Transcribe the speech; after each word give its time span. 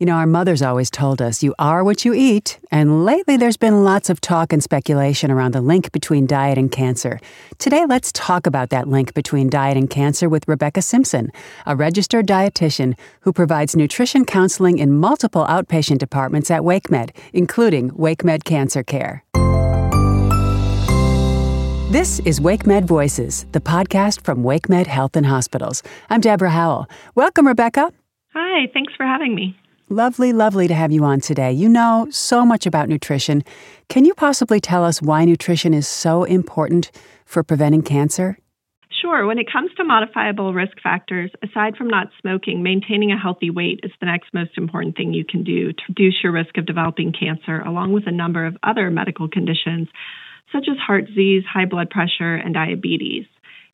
You 0.00 0.06
know, 0.06 0.14
our 0.14 0.28
mothers 0.28 0.62
always 0.62 0.92
told 0.92 1.20
us 1.20 1.42
you 1.42 1.56
are 1.58 1.82
what 1.82 2.04
you 2.04 2.14
eat, 2.14 2.60
and 2.70 3.04
lately 3.04 3.36
there's 3.36 3.56
been 3.56 3.82
lots 3.82 4.08
of 4.08 4.20
talk 4.20 4.52
and 4.52 4.62
speculation 4.62 5.28
around 5.28 5.54
the 5.54 5.60
link 5.60 5.90
between 5.90 6.24
diet 6.24 6.56
and 6.56 6.70
cancer. 6.70 7.18
Today, 7.58 7.84
let's 7.84 8.12
talk 8.12 8.46
about 8.46 8.70
that 8.70 8.86
link 8.86 9.12
between 9.12 9.50
diet 9.50 9.76
and 9.76 9.90
cancer 9.90 10.28
with 10.28 10.46
Rebecca 10.46 10.82
Simpson, 10.82 11.32
a 11.66 11.74
registered 11.74 12.28
dietitian 12.28 12.96
who 13.22 13.32
provides 13.32 13.74
nutrition 13.74 14.24
counseling 14.24 14.78
in 14.78 14.96
multiple 14.96 15.44
outpatient 15.46 15.98
departments 15.98 16.48
at 16.48 16.62
WakeMed, 16.62 17.10
including 17.32 17.90
WakeMed 17.90 18.44
Cancer 18.44 18.84
Care. 18.84 19.24
This 21.90 22.20
is 22.20 22.38
WakeMed 22.38 22.84
Voices, 22.84 23.46
the 23.50 23.60
podcast 23.60 24.20
from 24.20 24.44
WakeMed 24.44 24.86
Health 24.86 25.16
and 25.16 25.26
Hospitals. 25.26 25.82
I'm 26.08 26.20
Deborah 26.20 26.50
Howell. 26.50 26.86
Welcome, 27.16 27.48
Rebecca. 27.48 27.92
Hi, 28.32 28.68
thanks 28.72 28.94
for 28.94 29.04
having 29.04 29.34
me. 29.34 29.57
Lovely, 29.90 30.34
lovely 30.34 30.68
to 30.68 30.74
have 30.74 30.92
you 30.92 31.02
on 31.04 31.18
today. 31.18 31.50
You 31.50 31.66
know 31.66 32.06
so 32.10 32.44
much 32.44 32.66
about 32.66 32.90
nutrition. 32.90 33.42
Can 33.88 34.04
you 34.04 34.12
possibly 34.12 34.60
tell 34.60 34.84
us 34.84 35.00
why 35.00 35.24
nutrition 35.24 35.72
is 35.72 35.88
so 35.88 36.24
important 36.24 36.90
for 37.24 37.42
preventing 37.42 37.80
cancer? 37.80 38.38
Sure. 39.00 39.24
When 39.26 39.38
it 39.38 39.50
comes 39.50 39.70
to 39.78 39.84
modifiable 39.84 40.52
risk 40.52 40.78
factors, 40.82 41.30
aside 41.42 41.74
from 41.76 41.88
not 41.88 42.08
smoking, 42.20 42.62
maintaining 42.62 43.12
a 43.12 43.18
healthy 43.18 43.48
weight 43.48 43.80
is 43.82 43.92
the 43.98 44.06
next 44.06 44.34
most 44.34 44.58
important 44.58 44.94
thing 44.94 45.14
you 45.14 45.24
can 45.24 45.42
do 45.42 45.72
to 45.72 45.82
reduce 45.88 46.16
your 46.22 46.32
risk 46.32 46.58
of 46.58 46.66
developing 46.66 47.14
cancer, 47.18 47.60
along 47.60 47.94
with 47.94 48.06
a 48.06 48.12
number 48.12 48.44
of 48.44 48.58
other 48.62 48.90
medical 48.90 49.26
conditions 49.26 49.88
such 50.52 50.66
as 50.70 50.76
heart 50.78 51.06
disease, 51.06 51.44
high 51.50 51.66
blood 51.66 51.88
pressure, 51.88 52.34
and 52.34 52.52
diabetes. 52.52 53.24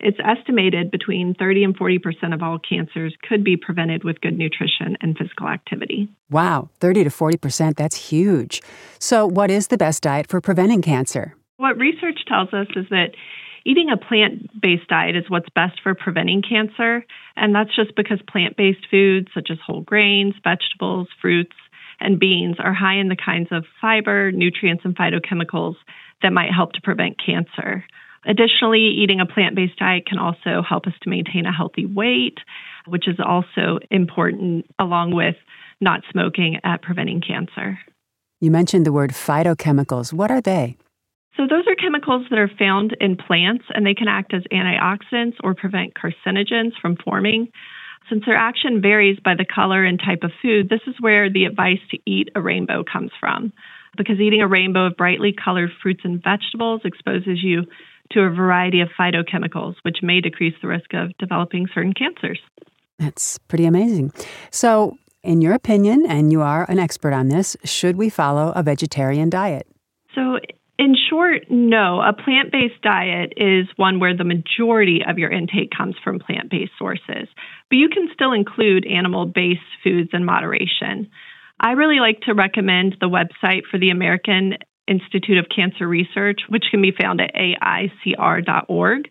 It's 0.01 0.19
estimated 0.25 0.91
between 0.91 1.35
30 1.35 1.65
and 1.65 1.79
40% 1.79 2.35
of 2.35 2.43
all 2.43 2.59
cancers 2.59 3.15
could 3.27 3.45
be 3.45 3.57
prevented 3.57 4.05
with 4.05 4.21
good 4.21 4.37
nutrition 4.37 4.97
and 5.01 5.17
physical 5.17 5.49
activity. 5.49 6.09
Wow, 6.31 6.69
30 6.81 7.05
to 7.05 7.11
40%, 7.11 7.77
that's 7.77 7.97
huge. 7.97 8.61
So, 8.99 9.27
what 9.27 9.51
is 9.51 9.69
the 9.69 9.79
best 9.79 10.03
diet 10.03 10.27
for 10.29 10.41
preventing 10.41 10.83
cancer? 10.83 11.35
What 11.57 11.79
research 11.79 12.21
tells 12.27 12.53
us 12.53 12.67
is 12.77 12.87
that 12.91 13.15
eating 13.65 13.91
a 13.91 13.97
plant 13.97 14.61
based 14.61 14.89
diet 14.89 15.17
is 15.17 15.25
what's 15.29 15.49
best 15.55 15.81
for 15.83 15.95
preventing 15.95 16.43
cancer. 16.43 17.05
And 17.37 17.55
that's 17.55 17.75
just 17.75 17.97
because 17.97 18.21
plant 18.29 18.57
based 18.57 18.87
foods 18.91 19.29
such 19.35 19.49
as 19.51 19.59
whole 19.65 19.81
grains, 19.81 20.35
vegetables, 20.43 21.09
fruits, 21.21 21.57
and 22.01 22.19
beans 22.19 22.57
are 22.59 22.75
high 22.75 22.97
in 22.97 23.09
the 23.09 23.17
kinds 23.17 23.49
of 23.51 23.65
fiber, 23.81 24.33
nutrients, 24.33 24.85
and 24.85 24.97
phytochemicals 24.97 25.77
that 26.23 26.33
might 26.33 26.53
help 26.53 26.73
to 26.73 26.81
prevent 26.81 27.17
cancer. 27.25 27.85
Additionally, 28.27 28.95
eating 29.03 29.21
a 29.21 29.27
plant 29.27 29.55
based 29.55 29.79
diet 29.79 30.07
can 30.07 30.19
also 30.19 30.63
help 30.67 30.87
us 30.87 30.95
to 31.03 31.11
maintain 31.11 31.47
a 31.47 31.53
healthy 31.53 31.87
weight, 31.87 32.39
which 32.87 33.07
is 33.09 33.17
also 33.25 33.79
important 33.91 34.67
along 34.79 35.15
with 35.15 35.37
not 35.81 36.01
smoking 36.11 36.59
at 36.65 36.83
preventing 36.83 37.21
cancer. 37.21 37.79
You 38.41 38.51
mentioned 38.51 38.87
the 38.87 38.93
word 38.93 39.11
phytochemicals. 39.11 40.13
What 40.13 40.31
are 40.31 40.41
they? 40.41 40.77
So, 41.37 41.47
those 41.49 41.65
are 41.67 41.75
chemicals 41.75 42.27
that 42.31 42.39
are 42.39 42.51
found 42.59 42.97
in 43.01 43.17
plants 43.17 43.65
and 43.75 43.85
they 43.85 43.95
can 43.95 44.07
act 44.07 44.33
as 44.33 44.43
antioxidants 44.53 45.35
or 45.43 45.55
prevent 45.55 45.95
carcinogens 45.95 46.73
from 46.81 46.97
forming. 46.97 47.49
Since 48.09 48.25
their 48.27 48.37
action 48.37 48.81
varies 48.83 49.19
by 49.25 49.35
the 49.35 49.47
color 49.47 49.85
and 49.85 49.99
type 49.99 50.23
of 50.23 50.31
food, 50.43 50.69
this 50.69 50.83
is 50.87 50.95
where 51.01 51.31
the 51.31 51.47
advice 51.47 51.81
to 51.91 51.99
eat 52.07 52.29
a 52.35 52.41
rainbow 52.41 52.85
comes 52.85 53.11
from. 53.19 53.53
Because 53.97 54.21
eating 54.21 54.43
a 54.43 54.49
rainbow 54.49 54.87
of 54.87 54.97
brightly 54.97 55.33
colored 55.33 55.71
fruits 55.83 56.03
and 56.05 56.23
vegetables 56.23 56.83
exposes 56.85 57.43
you 57.43 57.65
to 58.15 58.21
a 58.21 58.31
variety 58.31 58.81
of 58.81 58.89
phytochemicals, 58.99 59.75
which 59.83 59.99
may 60.03 60.21
decrease 60.21 60.55
the 60.63 60.69
risk 60.69 60.95
of 60.95 61.17
developing 61.19 61.67
certain 61.75 61.93
cancers. 61.93 62.41
That's 62.99 63.39
pretty 63.39 63.67
amazing. 63.67 64.13
So, 64.51 64.97
in 65.23 65.41
your 65.41 65.55
opinion, 65.55 66.07
and 66.07 66.31
you 66.31 66.43
are 66.43 66.69
an 66.69 66.79
expert 66.79 67.13
on 67.13 67.29
this, 67.29 67.57
should 67.65 67.97
we 67.97 68.09
follow 68.09 68.53
a 68.55 68.63
vegetarian 68.63 69.31
diet? 69.31 69.67
So, 70.15 70.39
in 70.79 70.97
short, 71.09 71.43
no. 71.51 72.01
A 72.01 72.13
plant 72.13 72.51
based 72.51 72.83
diet 72.83 73.33
is 73.37 73.67
one 73.77 74.01
where 74.01 74.17
the 74.17 74.25
majority 74.25 75.01
of 75.07 75.19
your 75.19 75.31
intake 75.31 75.71
comes 75.77 75.95
from 76.03 76.19
plant 76.19 76.51
based 76.51 76.73
sources, 76.79 77.29
but 77.71 77.77
you 77.77 77.89
can 77.89 78.09
still 78.13 78.33
include 78.33 78.87
animal 78.87 79.27
based 79.27 79.61
foods 79.83 80.11
in 80.13 80.25
moderation. 80.25 81.09
I 81.61 81.73
really 81.73 82.01
like 82.01 82.21
to 82.23 82.35
recommend 82.35 82.97
the 83.01 83.09
website 83.09 83.63
for 83.71 83.79
the 83.79 83.91
American 83.91 84.55
Institute 84.87 85.39
of 85.39 85.47
Cancer 85.55 85.89
Research, 85.89 86.41
which 86.49 86.65
can 86.71 86.83
be 86.83 86.93
found 86.93 87.21
at 87.21 87.35
aicr.org. 87.35 89.11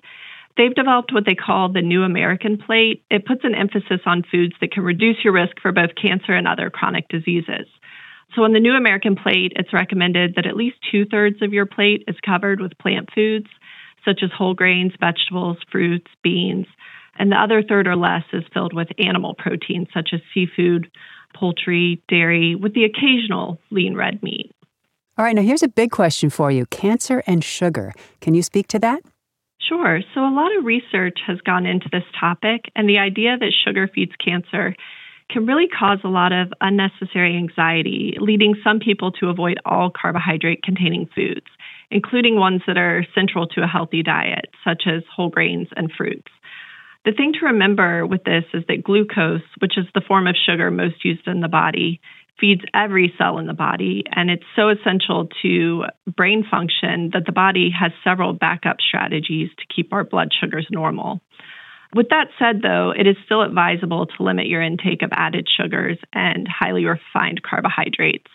They've 0.56 0.76
developed 0.76 1.14
what 1.14 1.26
they 1.26 1.36
call 1.36 1.70
the 1.70 1.82
New 1.82 2.04
American 2.04 2.58
Plate. 2.58 3.04
It 3.10 3.26
puts 3.26 3.42
an 3.44 3.56
emphasis 3.56 4.02
on 4.06 4.24
foods 4.30 4.54
that 4.62 4.72
can 4.72 4.84
reduce 4.84 5.18
your 5.24 5.34
risk 5.34 5.60
for 5.62 5.72
both 5.72 5.96
cancer 6.00 6.34
and 6.34 6.48
other 6.48 6.70
chronic 6.70 7.08
diseases. 7.10 7.68
So, 8.36 8.44
on 8.44 8.54
the 8.54 8.60
New 8.60 8.74
American 8.74 9.16
Plate, 9.16 9.54
it's 9.56 9.74
recommended 9.74 10.36
that 10.36 10.46
at 10.46 10.56
least 10.56 10.78
two 10.92 11.06
thirds 11.06 11.42
of 11.42 11.54
your 11.54 11.66
plate 11.66 12.04
is 12.08 12.16
covered 12.26 12.62
with 12.62 12.78
plant 12.78 13.10
foods, 13.14 13.48
such 14.06 14.22
as 14.24 14.32
whole 14.32 14.54
grains, 14.54 14.94
vegetables, 15.00 15.58
fruits, 15.72 16.10
beans, 16.24 16.68
and 17.18 17.32
the 17.32 17.36
other 17.36 17.62
third 17.62 17.88
or 17.88 17.96
less 17.96 18.24
is 18.34 18.44
filled 18.54 18.74
with 18.74 18.88
animal 18.98 19.36
proteins, 19.36 19.88
such 19.94 20.10
as 20.14 20.22
seafood, 20.34 20.90
poultry, 21.36 22.02
dairy, 22.08 22.56
with 22.56 22.74
the 22.74 22.86
occasional 22.86 23.60
lean 23.70 23.96
red 23.96 24.22
meat. 24.24 24.53
All 25.16 25.24
right, 25.24 25.36
now 25.36 25.44
here's 25.44 25.62
a 25.62 25.68
big 25.68 25.92
question 25.92 26.32
for 26.32 26.50
you 26.50 26.66
cancer 26.66 27.22
and 27.28 27.44
sugar. 27.44 27.94
Can 28.20 28.34
you 28.34 28.42
speak 28.42 28.68
to 28.70 28.80
that? 28.80 29.02
Sure. 29.62 30.02
So, 30.14 30.22
a 30.22 30.34
lot 30.34 30.56
of 30.58 30.66
research 30.66 31.20
has 31.28 31.40
gone 31.42 31.68
into 31.68 31.88
this 31.92 32.04
topic, 32.20 32.72
and 32.76 32.90
the 32.90 32.98
idea 32.98 33.38
that 33.38 33.54
sugar 33.64 33.88
feeds 33.94 34.14
cancer 34.24 34.76
can 35.30 35.46
really 35.46 35.68
cause 35.68 36.00
a 36.04 36.10
lot 36.10 36.32
of 36.34 36.52
unnecessary 36.62 37.38
anxiety, 37.38 38.18
leading 38.20 38.56
some 38.64 38.80
people 38.80 39.12
to 39.12 39.30
avoid 39.30 39.60
all 39.66 39.92
carbohydrate 39.92 40.64
containing 40.64 41.08
foods, 41.16 41.46
including 41.92 42.36
ones 42.36 42.62
that 42.66 42.78
are 42.78 43.06
central 43.14 43.48
to 43.48 43.62
a 43.62 43.68
healthy 43.68 44.02
diet, 44.02 44.48
such 44.64 44.84
as 44.88 45.04
whole 45.16 45.30
grains 45.30 45.68
and 45.76 45.92
fruits. 45.96 46.32
The 47.06 47.12
thing 47.12 47.34
to 47.34 47.46
remember 47.46 48.08
with 48.08 48.24
this 48.24 48.46
is 48.54 48.64
that 48.68 48.84
glucose, 48.84 49.42
which 49.60 49.78
is 49.78 49.86
the 49.94 50.02
form 50.08 50.26
of 50.26 50.36
sugar 50.36 50.72
most 50.72 51.06
used 51.06 51.28
in 51.28 51.42
the 51.42 51.48
body, 51.48 52.00
feeds 52.40 52.62
every 52.74 53.14
cell 53.18 53.38
in 53.38 53.48
the 53.48 53.54
body, 53.54 54.04
and 54.12 54.30
it's 54.30 54.44
so 54.56 54.70
essential 54.70 55.28
to 55.42 55.84
brain 56.16 56.44
function 56.50 57.12
that 57.14 57.26
the 57.26 57.32
body 57.32 57.70
has 57.70 57.92
several 58.04 58.34
backup 58.34 58.78
strategies 58.86 59.50
to 59.58 59.66
keep 59.74 59.94
our 59.94 60.04
blood 60.04 60.30
sugars 60.40 60.68
normal. 60.72 61.22
With 61.96 62.10
that 62.10 62.28
said, 62.40 62.62
though, 62.64 62.92
it 62.92 63.06
is 63.06 63.16
still 63.26 63.44
advisable 63.44 64.08
to 64.08 64.24
limit 64.24 64.48
your 64.48 64.64
intake 64.64 65.04
of 65.04 65.12
added 65.14 65.48
sugars 65.48 66.00
and 66.12 66.48
highly 66.48 66.86
refined 66.86 67.44
carbohydrates. 67.44 68.32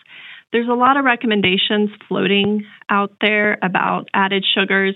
There's 0.51 0.69
a 0.69 0.73
lot 0.73 0.97
of 0.97 1.05
recommendations 1.05 1.89
floating 2.07 2.65
out 2.89 3.11
there 3.21 3.59
about 3.61 4.07
added 4.13 4.45
sugars, 4.55 4.95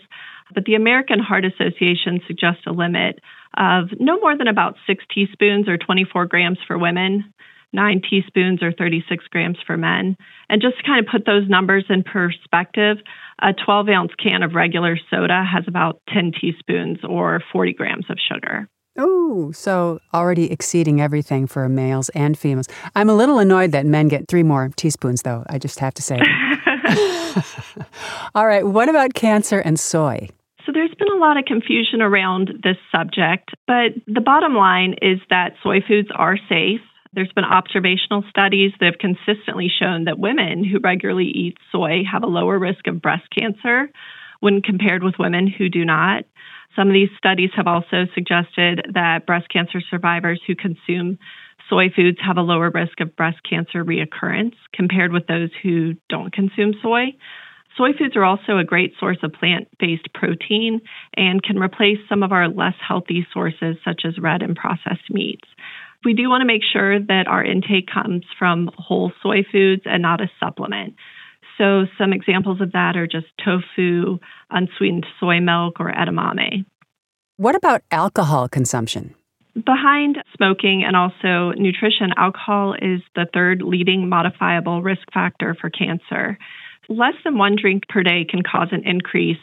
but 0.53 0.63
the 0.65 0.75
American 0.75 1.19
Heart 1.19 1.45
Association 1.45 2.21
suggests 2.25 2.63
a 2.65 2.71
limit 2.71 3.19
of 3.55 3.89
no 3.99 4.19
more 4.19 4.37
than 4.37 4.47
about 4.47 4.77
six 4.87 5.03
teaspoons 5.13 5.67
or 5.67 5.77
24 5.77 6.25
grams 6.25 6.57
for 6.65 6.77
women 6.77 7.33
nine 7.73 8.01
teaspoons 8.07 8.61
or 8.61 8.71
36 8.71 9.25
grams 9.27 9.57
for 9.65 9.77
men. 9.77 10.15
And 10.49 10.61
just 10.61 10.77
to 10.77 10.83
kind 10.83 11.05
of 11.05 11.11
put 11.11 11.25
those 11.25 11.49
numbers 11.49 11.85
in 11.89 12.03
perspective, 12.03 12.97
a 13.41 13.53
12 13.53 13.89
ounce 13.89 14.11
can 14.21 14.43
of 14.43 14.53
regular 14.53 14.97
soda 15.09 15.43
has 15.43 15.65
about 15.67 16.01
10 16.13 16.33
teaspoons 16.39 16.99
or 17.07 17.41
40 17.51 17.73
grams 17.73 18.05
of 18.09 18.17
sugar. 18.19 18.69
Oh, 18.97 19.51
so 19.51 19.99
already 20.13 20.51
exceeding 20.51 21.01
everything 21.01 21.47
for 21.47 21.67
males 21.67 22.09
and 22.09 22.37
females. 22.37 22.67
I'm 22.95 23.09
a 23.09 23.15
little 23.15 23.39
annoyed 23.39 23.71
that 23.71 23.87
men 23.87 24.07
get 24.07 24.27
three 24.27 24.43
more 24.43 24.69
teaspoons, 24.75 25.23
though, 25.23 25.43
I 25.49 25.57
just 25.57 25.79
have 25.79 25.95
to 25.95 26.01
say. 26.03 26.19
All 28.35 28.45
right, 28.45 28.65
what 28.65 28.89
about 28.89 29.15
cancer 29.15 29.59
and 29.59 29.79
soy? 29.79 30.29
So 30.65 30.71
there's 30.71 30.93
been 30.93 31.11
a 31.11 31.17
lot 31.17 31.37
of 31.37 31.45
confusion 31.45 32.01
around 32.01 32.61
this 32.63 32.77
subject, 32.91 33.51
but 33.67 33.93
the 34.07 34.21
bottom 34.21 34.53
line 34.55 34.95
is 35.01 35.19
that 35.29 35.53
soy 35.61 35.81
foods 35.85 36.09
are 36.15 36.37
safe 36.47 36.79
there's 37.13 37.31
been 37.33 37.43
observational 37.43 38.23
studies 38.29 38.71
that 38.79 38.85
have 38.87 38.97
consistently 38.97 39.69
shown 39.69 40.05
that 40.05 40.19
women 40.19 40.63
who 40.63 40.79
regularly 40.79 41.25
eat 41.25 41.57
soy 41.71 42.03
have 42.11 42.23
a 42.23 42.27
lower 42.27 42.57
risk 42.57 42.87
of 42.87 43.01
breast 43.01 43.29
cancer 43.37 43.89
when 44.39 44.61
compared 44.61 45.03
with 45.03 45.15
women 45.19 45.47
who 45.47 45.69
do 45.69 45.85
not. 45.85 46.25
Some 46.75 46.87
of 46.87 46.93
these 46.93 47.09
studies 47.17 47.51
have 47.55 47.67
also 47.67 48.05
suggested 48.15 48.87
that 48.93 49.25
breast 49.25 49.47
cancer 49.49 49.79
survivors 49.89 50.41
who 50.45 50.55
consume 50.55 51.19
soy 51.69 51.89
foods 51.95 52.17
have 52.25 52.37
a 52.37 52.41
lower 52.41 52.71
risk 52.71 52.99
of 52.99 53.15
breast 53.15 53.39
cancer 53.47 53.85
reoccurrence 53.85 54.55
compared 54.73 55.13
with 55.13 55.27
those 55.27 55.49
who 55.61 55.93
don't 56.09 56.33
consume 56.33 56.73
soy. 56.81 57.13
Soy 57.77 57.93
foods 57.97 58.15
are 58.15 58.25
also 58.25 58.57
a 58.57 58.63
great 58.63 58.93
source 58.99 59.17
of 59.23 59.33
plant 59.33 59.67
based 59.79 60.13
protein 60.13 60.81
and 61.15 61.41
can 61.41 61.57
replace 61.57 61.97
some 62.09 62.21
of 62.21 62.31
our 62.31 62.47
less 62.47 62.75
healthy 62.85 63.25
sources, 63.31 63.77
such 63.85 64.01
as 64.05 64.19
red 64.19 64.41
and 64.41 64.55
processed 64.55 65.09
meats 65.09 65.47
we 66.05 66.13
do 66.13 66.29
want 66.29 66.41
to 66.41 66.45
make 66.45 66.61
sure 66.63 66.99
that 66.99 67.27
our 67.27 67.43
intake 67.43 67.87
comes 67.91 68.23
from 68.37 68.69
whole 68.77 69.11
soy 69.21 69.43
foods 69.51 69.83
and 69.85 70.01
not 70.01 70.21
a 70.21 70.29
supplement. 70.39 70.95
So, 71.57 71.85
some 71.97 72.13
examples 72.13 72.61
of 72.61 72.71
that 72.71 72.97
are 72.97 73.07
just 73.07 73.27
tofu, 73.43 74.17
unsweetened 74.49 75.05
soy 75.19 75.39
milk, 75.39 75.79
or 75.79 75.91
edamame. 75.91 76.65
What 77.37 77.55
about 77.55 77.83
alcohol 77.91 78.47
consumption? 78.47 79.13
Behind 79.53 80.17
smoking 80.35 80.83
and 80.83 80.95
also 80.95 81.51
nutrition, 81.55 82.09
alcohol 82.17 82.73
is 82.73 83.01
the 83.15 83.27
third 83.33 83.61
leading 83.61 84.09
modifiable 84.09 84.81
risk 84.81 85.03
factor 85.13 85.55
for 85.59 85.69
cancer. 85.69 86.39
Less 86.89 87.13
than 87.23 87.37
one 87.37 87.55
drink 87.55 87.83
per 87.87 88.01
day 88.01 88.25
can 88.27 88.41
cause 88.41 88.69
an 88.71 88.81
increase 88.83 89.37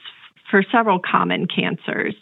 for 0.50 0.64
several 0.72 0.98
common 0.98 1.46
cancers. 1.46 2.14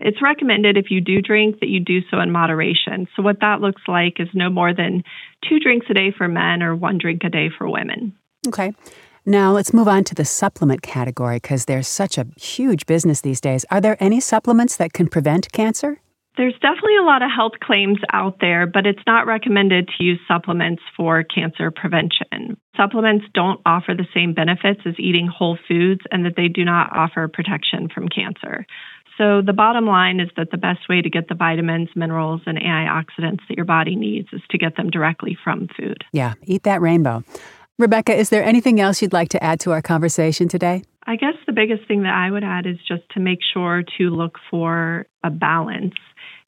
It's 0.00 0.22
recommended 0.22 0.76
if 0.76 0.90
you 0.90 1.00
do 1.00 1.20
drink 1.20 1.60
that 1.60 1.68
you 1.68 1.80
do 1.80 2.00
so 2.10 2.20
in 2.20 2.30
moderation. 2.30 3.08
So, 3.16 3.22
what 3.22 3.40
that 3.40 3.60
looks 3.60 3.82
like 3.88 4.20
is 4.20 4.28
no 4.34 4.48
more 4.50 4.72
than 4.74 5.02
two 5.48 5.58
drinks 5.58 5.86
a 5.90 5.94
day 5.94 6.12
for 6.16 6.28
men 6.28 6.62
or 6.62 6.76
one 6.76 6.98
drink 6.98 7.22
a 7.24 7.28
day 7.28 7.48
for 7.56 7.68
women. 7.68 8.14
Okay. 8.46 8.72
Now, 9.26 9.52
let's 9.52 9.74
move 9.74 9.88
on 9.88 10.04
to 10.04 10.14
the 10.14 10.24
supplement 10.24 10.80
category 10.80 11.36
because 11.36 11.66
there's 11.66 11.88
such 11.88 12.16
a 12.16 12.26
huge 12.40 12.86
business 12.86 13.20
these 13.20 13.40
days. 13.40 13.66
Are 13.70 13.80
there 13.80 14.02
any 14.02 14.20
supplements 14.20 14.76
that 14.76 14.92
can 14.92 15.08
prevent 15.08 15.52
cancer? 15.52 16.00
There's 16.38 16.54
definitely 16.62 16.96
a 16.96 17.02
lot 17.04 17.22
of 17.22 17.30
health 17.34 17.54
claims 17.60 17.98
out 18.12 18.36
there, 18.40 18.64
but 18.64 18.86
it's 18.86 19.02
not 19.08 19.26
recommended 19.26 19.88
to 19.88 20.04
use 20.04 20.20
supplements 20.28 20.80
for 20.96 21.24
cancer 21.24 21.72
prevention. 21.72 22.56
Supplements 22.76 23.26
don't 23.34 23.60
offer 23.66 23.92
the 23.92 24.06
same 24.14 24.34
benefits 24.34 24.80
as 24.86 24.94
eating 24.98 25.26
whole 25.26 25.58
foods 25.66 26.02
and 26.12 26.24
that 26.24 26.34
they 26.36 26.46
do 26.46 26.64
not 26.64 26.96
offer 26.96 27.26
protection 27.26 27.88
from 27.92 28.08
cancer. 28.08 28.64
So, 29.18 29.42
the 29.42 29.52
bottom 29.52 29.84
line 29.84 30.20
is 30.20 30.28
that 30.36 30.52
the 30.52 30.56
best 30.56 30.88
way 30.88 31.02
to 31.02 31.10
get 31.10 31.28
the 31.28 31.34
vitamins, 31.34 31.88
minerals, 31.96 32.40
and 32.46 32.56
antioxidants 32.56 33.40
that 33.48 33.56
your 33.56 33.64
body 33.64 33.96
needs 33.96 34.28
is 34.32 34.40
to 34.50 34.58
get 34.58 34.76
them 34.76 34.90
directly 34.90 35.36
from 35.42 35.66
food. 35.76 36.04
Yeah, 36.12 36.34
eat 36.44 36.62
that 36.62 36.80
rainbow. 36.80 37.24
Rebecca, 37.78 38.14
is 38.14 38.30
there 38.30 38.44
anything 38.44 38.80
else 38.80 39.02
you'd 39.02 39.12
like 39.12 39.28
to 39.30 39.42
add 39.42 39.60
to 39.60 39.72
our 39.72 39.82
conversation 39.82 40.48
today? 40.48 40.82
I 41.06 41.16
guess 41.16 41.34
the 41.46 41.52
biggest 41.52 41.88
thing 41.88 42.02
that 42.02 42.14
I 42.14 42.30
would 42.30 42.44
add 42.44 42.66
is 42.66 42.76
just 42.86 43.02
to 43.14 43.20
make 43.20 43.38
sure 43.52 43.82
to 43.98 44.04
look 44.10 44.36
for 44.50 45.06
a 45.24 45.30
balance 45.30 45.94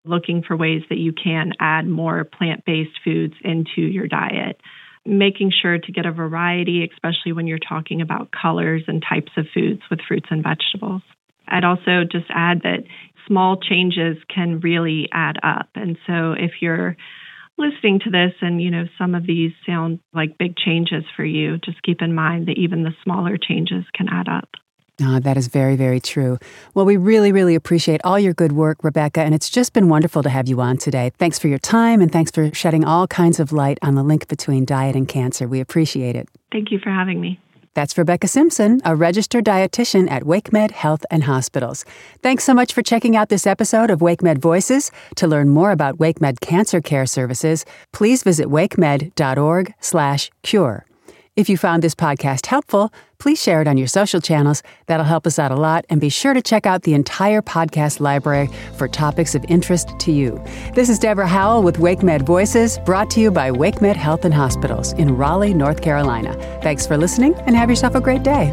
looking 0.05 0.43
for 0.46 0.56
ways 0.56 0.82
that 0.88 0.99
you 0.99 1.12
can 1.12 1.52
add 1.61 1.87
more 1.87 2.25
plant 2.25 2.64
based 2.64 2.99
foods 3.05 3.34
into 3.43 3.82
your 3.82 4.06
diet. 4.06 4.61
Making 5.06 5.50
sure 5.50 5.78
to 5.78 5.93
get 5.93 6.05
a 6.05 6.12
variety, 6.12 6.87
especially 6.93 7.32
when 7.32 7.46
you're 7.46 7.58
talking 7.58 8.00
about 8.00 8.31
colors 8.32 8.82
and 8.87 9.02
types 9.02 9.32
of 9.37 9.46
foods 9.52 9.81
with 9.90 10.00
fruits 10.06 10.28
and 10.31 10.43
vegetables. 10.43 11.02
I'd 11.50 11.64
also 11.64 12.05
just 12.11 12.26
add 12.31 12.62
that 12.62 12.85
small 13.26 13.58
changes 13.61 14.17
can 14.35 14.61
really 14.61 15.08
add 15.12 15.37
up. 15.43 15.69
And 15.75 15.97
so 16.06 16.32
if 16.32 16.52
you're 16.61 16.97
listening 17.58 18.00
to 18.00 18.11
this 18.11 18.32
and 18.41 18.61
you 18.61 18.70
know 18.70 18.85
some 18.99 19.14
of 19.14 19.26
these 19.26 19.52
sound 19.67 20.00
like 20.14 20.38
big 20.38 20.56
changes 20.56 21.05
for 21.17 21.25
you, 21.25 21.58
just 21.58 21.82
keep 21.82 22.02
in 22.02 22.14
mind 22.14 22.49
that 22.49 22.58
even 22.58 22.82
the 22.82 22.94
smaller 23.05 23.37
changes 23.37 23.85
can 23.94 24.08
add 24.11 24.29
up. 24.29 24.49
Oh, 25.02 25.19
that 25.19 25.38
is 25.38 25.49
very, 25.49 25.76
very 25.76 26.00
true. 26.00 26.38
Well, 26.75 26.85
we 26.85 26.99
really, 26.99 27.32
really 27.32 27.55
appreciate 27.55 28.02
all 28.05 28.19
your 28.19 28.35
good 28.35 28.52
work, 28.52 28.85
Rebecca, 28.85 29.23
and 29.23 29.35
it's 29.35 29.49
just 29.49 29.73
been 29.73 29.88
wonderful 29.88 30.23
to 30.23 30.29
have 30.29 30.47
you 30.47 30.61
on 30.61 30.76
today. 30.76 31.11
Thanks 31.17 31.38
for 31.38 31.49
your 31.49 31.58
time 31.58 32.02
and 32.02 32.12
thanks 32.12 32.31
for 32.31 32.52
shedding 32.52 32.85
all 32.85 33.06
kinds 33.06 33.41
of 33.41 33.50
light 33.50 33.79
on 33.81 33.94
the 33.94 34.02
link 34.02 34.29
between 34.29 34.67
diet 34.67 34.97
and 34.97 35.08
cancer. 35.08 35.49
We 35.49 35.61
appreciate 35.61 36.17
it. 36.17 36.29
Thank 36.52 36.70
you 36.70 36.79
for 36.82 36.91
having 36.91 37.19
me. 37.20 37.41
That's 37.75 37.96
Rebecca 37.96 38.28
Simpson, 38.28 38.81
a 38.84 38.94
registered 38.96 39.44
dietitian 39.44 40.11
at 40.11 40.25
WakeMed 40.25 40.72
Health 40.72 41.05
and 41.11 41.25
Hospitals. 41.25 41.84
Thanks 42.22 42.44
so 42.44 42.55
much 42.55 42.72
for 42.72 42.82
checking 42.82 43.17
out 43.17 43.28
this 43.28 43.46
episode 43.46 43.90
of 43.90 44.00
WakeMed 44.00 44.38
Voices. 44.38 44.90
To 45.17 45.26
learn 45.26 45.50
more 45.50 45.70
about 45.70 45.99
WakeMed 45.99 46.40
cancer 46.40 46.81
care 46.81 47.05
services, 47.06 47.64
please 47.93 48.22
visit 48.22 48.49
wakemed.org/cure. 48.49 50.89
If 51.40 51.48
you 51.48 51.56
found 51.56 51.82
this 51.82 51.94
podcast 51.94 52.44
helpful, 52.44 52.92
please 53.16 53.42
share 53.42 53.62
it 53.62 53.66
on 53.66 53.78
your 53.78 53.87
social 53.87 54.20
channels. 54.20 54.62
That'll 54.88 55.06
help 55.06 55.26
us 55.26 55.38
out 55.38 55.50
a 55.50 55.56
lot. 55.56 55.87
And 55.88 55.98
be 55.98 56.10
sure 56.10 56.34
to 56.34 56.42
check 56.42 56.66
out 56.66 56.82
the 56.82 56.92
entire 56.92 57.40
podcast 57.40 57.98
library 57.98 58.50
for 58.76 58.87
topics 58.87 59.34
of 59.34 59.42
interest 59.48 59.98
to 60.00 60.12
you. 60.12 60.38
This 60.75 60.90
is 60.90 60.98
Deborah 60.98 61.26
Howell 61.26 61.62
with 61.62 61.78
WakeMed 61.78 62.26
Voices, 62.26 62.78
brought 62.81 63.08
to 63.12 63.20
you 63.20 63.31
by 63.31 63.50
WakeMed 63.50 63.96
Health 63.96 64.26
and 64.26 64.34
Hospitals 64.34 64.92
in 64.92 65.16
Raleigh, 65.16 65.54
North 65.54 65.81
Carolina. 65.81 66.34
Thanks 66.62 66.87
for 66.87 66.98
listening 66.98 67.34
and 67.46 67.56
have 67.56 67.70
yourself 67.70 67.94
a 67.94 68.02
great 68.02 68.22
day. 68.22 68.50